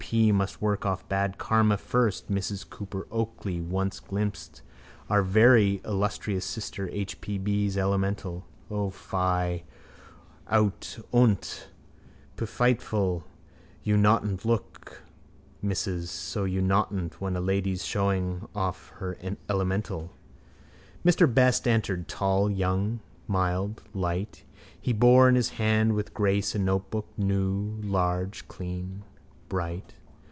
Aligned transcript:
P. 0.11 0.31
must 0.33 0.61
work 0.61 0.85
off 0.85 1.07
bad 1.07 1.37
karma 1.37 1.77
first. 1.77 2.29
Mrs 2.29 2.69
Cooper 2.69 3.07
Oakley 3.11 3.61
once 3.61 4.01
glimpsed 4.01 4.61
our 5.09 5.23
very 5.23 5.79
illustrious 5.85 6.43
sister 6.43 6.89
H.P.B.'s 6.91 7.77
elemental. 7.77 8.45
O, 8.69 8.89
fie! 8.89 9.63
Out 10.49 10.97
on't! 11.13 11.69
Pfuiteufel! 12.35 13.23
You 13.83 13.95
naughtn't 13.95 14.41
to 14.41 14.47
look, 14.49 15.01
missus, 15.61 16.09
so 16.11 16.43
you 16.43 16.61
naughtn't 16.61 17.21
when 17.21 17.37
a 17.37 17.39
lady's 17.39 17.83
ashowing 17.83 18.49
of 18.53 18.89
her 18.97 19.17
elemental. 19.47 20.11
Mr 21.05 21.31
Best 21.33 21.65
entered, 21.69 22.09
tall, 22.09 22.49
young, 22.49 22.99
mild, 23.29 23.81
light. 23.93 24.43
He 24.81 24.91
bore 24.91 25.29
in 25.29 25.35
his 25.35 25.51
hand 25.51 25.93
with 25.95 26.13
grace 26.13 26.53
a 26.53 26.59
notebook, 26.59 27.07
new, 27.17 27.79
large, 27.81 28.45
clean, 28.49 29.03
bright. 29.47 29.95